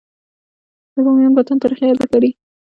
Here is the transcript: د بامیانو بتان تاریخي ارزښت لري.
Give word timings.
د 0.93 0.95
بامیانو 1.05 1.37
بتان 1.37 1.57
تاریخي 1.61 1.85
ارزښت 1.91 2.11
لري. 2.13 2.31